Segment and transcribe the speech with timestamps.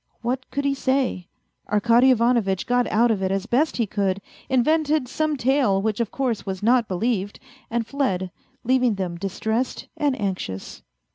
[0.23, 1.27] What could he say?
[1.71, 6.09] Arkady Ivanovitch got out of it as best he could, invented some tale which of
[6.09, 7.39] course was not believed,
[7.69, 8.31] and fled,
[8.63, 10.81] leaving them distressed and anxious.